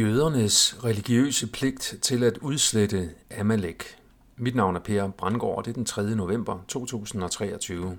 [0.00, 3.84] Jødernes religiøse pligt til at udslette Amalek.
[4.36, 6.14] Mit navn er Per Brandgaard, det er den 3.
[6.14, 7.98] november 2023.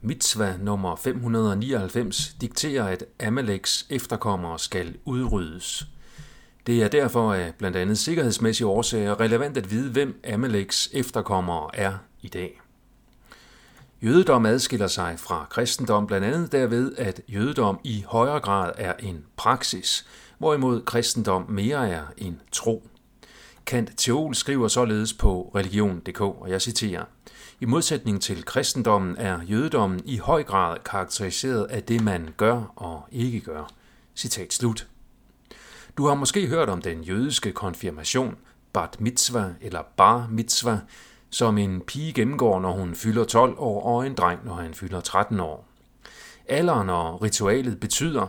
[0.00, 5.86] Mitzvah nummer 599 dikterer, at Amaleks efterkommere skal udryddes.
[6.66, 11.92] Det er derfor af blandt andet sikkerhedsmæssige årsager relevant at vide, hvem Amaleks efterkommere er
[12.22, 12.60] i dag.
[14.02, 19.24] Jødedom adskiller sig fra kristendom blandt andet derved, at jødedom i højere grad er en
[19.36, 20.06] praksis,
[20.42, 22.86] hvorimod kristendom mere er en tro.
[23.66, 27.04] Kant Theol skriver således på religion.dk, og jeg citerer,
[27.60, 33.02] I modsætning til kristendommen er jødedommen i høj grad karakteriseret af det, man gør og
[33.12, 33.70] ikke gør.
[34.16, 34.86] Citat slut.
[35.96, 38.36] Du har måske hørt om den jødiske konfirmation,
[38.72, 40.78] bat mitzvah eller bar mitzvah,
[41.30, 45.00] som en pige gennemgår, når hun fylder 12 år, og en dreng, når han fylder
[45.00, 45.68] 13 år.
[46.48, 48.26] Alderen og ritualet betyder,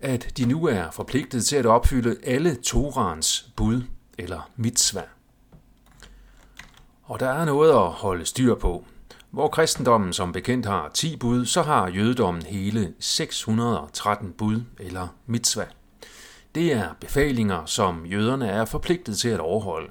[0.00, 3.82] at de nu er forpligtet til at opfylde alle Torans bud
[4.18, 5.04] eller mitzvah.
[7.02, 8.84] Og der er noget at holde styr på.
[9.30, 15.66] Hvor kristendommen som bekendt har 10 bud, så har jødedommen hele 613 bud eller mitzvah.
[16.54, 19.90] Det er befalinger, som jøderne er forpligtet til at overholde.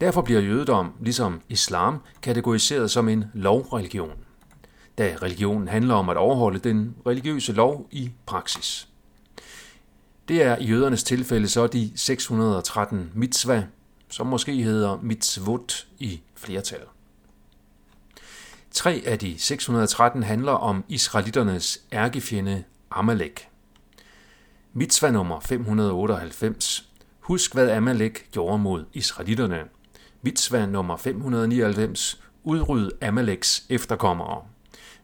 [0.00, 4.12] Derfor bliver jødedom, ligesom islam, kategoriseret som en lovreligion,
[4.98, 8.88] da religionen handler om at overholde den religiøse lov i praksis.
[10.32, 13.62] Det er i jødernes tilfælde så de 613 mitzvah,
[14.08, 16.80] som måske hedder mitzvot i flertal.
[18.70, 23.48] Tre af de 613 handler om israeliternes ærkefjende Amalek.
[24.72, 26.88] Mitzvah nummer 598.
[27.20, 29.60] Husk, hvad Amalek gjorde mod israelitterne.
[30.22, 32.22] Mitzvah nummer 599.
[32.44, 34.42] Udryd Amaleks efterkommere.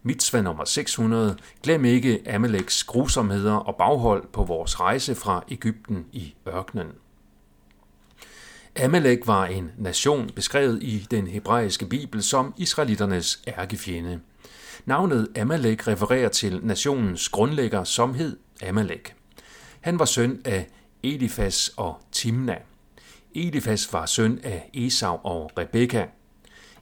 [0.09, 1.37] Mitzvah nummer 600.
[1.63, 6.87] Glem ikke Amaleks grusomheder og baghold på vores rejse fra Ægypten i ørkenen.
[8.77, 14.21] Amalek var en nation beskrevet i den hebraiske bibel som israeliternes ærkefjende.
[14.87, 19.15] Navnet Amalek refererer til nationens grundlægger, som hed Amalek.
[19.81, 20.69] Han var søn af
[21.03, 22.57] Elifas og Timna.
[23.35, 26.07] Elifas var søn af Esau og Rebekka.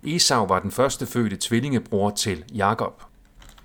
[0.03, 3.03] Esau var den første fødte tvillingebror til Jakob.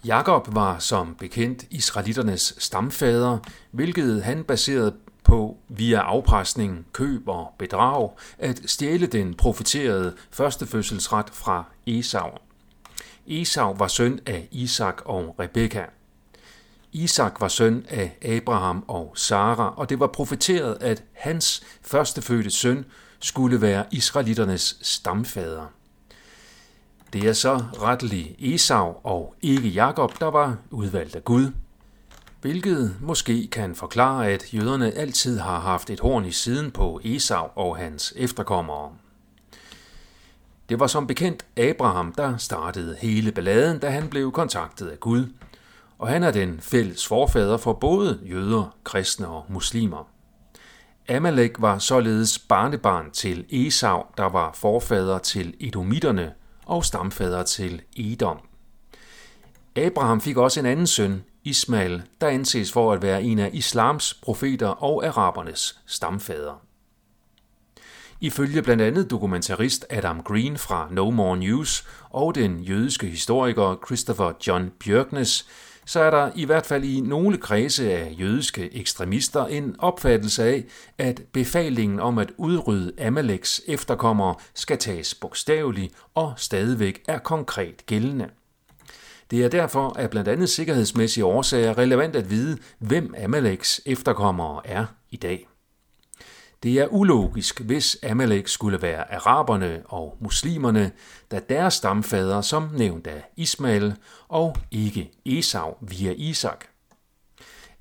[0.06, 3.38] Jakob var som bekendt israeliternes stamfader,
[3.72, 11.64] hvilket han baserede på via afpresning, køb og bedrag at stjæle den profeterede førstefødselsret fra
[11.88, 12.30] Esau.
[13.28, 15.84] Esau var søn af Isak og Rebekka.
[16.92, 22.86] Isak var søn af Abraham og Sara, og det var profeteret, at hans førstefødte søn
[23.20, 25.81] skulle være israeliternes stamfader.
[27.14, 31.52] Det er så rettelig Esau og ikke Jakob, der var udvalgt af Gud,
[32.42, 37.48] hvilket måske kan forklare, at jøderne altid har haft et horn i siden på Esau
[37.56, 38.92] og hans efterkommere.
[40.70, 45.26] Det var som bekendt Abraham, der startede hele balladen, da han blev kontaktet af Gud,
[46.00, 50.08] og han er den fælles forfader for både jøder, kristne og muslimer.
[51.10, 56.34] Amalek var således barnebarn til Esau, der var forfader til edomitterne,
[56.72, 58.38] og stamfader til Edom.
[59.76, 64.14] Abraham fik også en anden søn, Ismail, der anses for at være en af islams
[64.14, 66.62] profeter og arabernes stamfader.
[68.22, 74.32] Ifølge blandt andet dokumentarist Adam Green fra No More News og den jødiske historiker Christopher
[74.48, 75.48] John Bjørknes,
[75.92, 80.64] så er der i hvert fald i nogle kredse af jødiske ekstremister en opfattelse af,
[80.98, 88.30] at befalingen om at udrydde Amaleks efterkommere skal tages bogstaveligt og stadigvæk er konkret gældende.
[89.32, 94.86] Det er derfor af blandt andet sikkerhedsmæssige årsager relevant at vide, hvem Amaleks efterkommere er
[95.12, 95.51] i dag.
[96.64, 100.92] Det er ulogisk, hvis Amalek skulle være araberne og muslimerne,
[101.32, 103.96] da deres stamfader som nævnt af Ismail
[104.28, 106.66] og ikke Esau via Isak.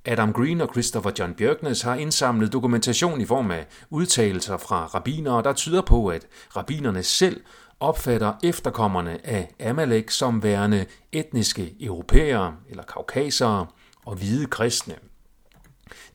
[0.04, 5.42] Adam Green og Christopher John Bjørknes har indsamlet dokumentation i form af udtalelser fra rabbinere,
[5.42, 7.41] der tyder på, at rabinerne selv
[7.80, 13.66] opfatter efterkommerne af Amalek som værende etniske europæere eller kaukasere
[14.06, 14.94] og hvide kristne.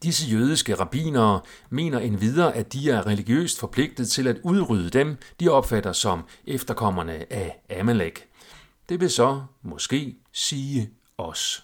[0.03, 5.49] Disse jødiske rabbinere mener endvidere, at de er religiøst forpligtet til at udrydde dem, de
[5.49, 8.27] opfatter som efterkommerne af Amalek.
[8.89, 11.63] Det vil så måske sige os.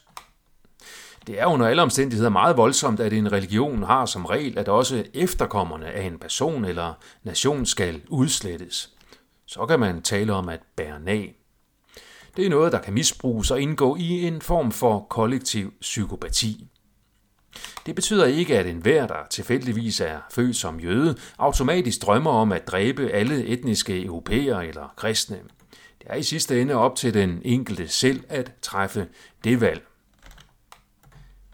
[1.27, 5.03] Det er under alle omstændigheder meget voldsomt, at en religion har som regel, at også
[5.13, 6.93] efterkommerne af en person eller
[7.23, 8.89] nation skal udslettes.
[9.45, 11.35] Så kan man tale om at bære nag.
[12.35, 16.67] Det er noget, der kan misbruges og indgå i en form for kollektiv psykopati.
[17.85, 22.67] Det betyder ikke, at enhver, der tilfældigvis er født som jøde, automatisk drømmer om at
[22.67, 25.39] dræbe alle etniske europæere eller kristne.
[25.99, 29.07] Det er i sidste ende op til den enkelte selv at træffe
[29.43, 29.83] det valg.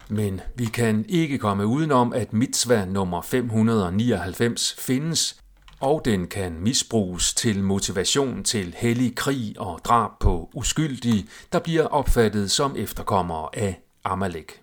[0.08, 5.40] Men vi kan ikke komme udenom, at mitzvah nummer 599 findes,
[5.80, 11.86] og den kan misbruges til motivation til hellig krig og drab på uskyldige, der bliver
[11.86, 14.62] opfattet som efterkommere af Amalek.